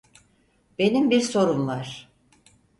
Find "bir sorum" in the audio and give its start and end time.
1.09-1.67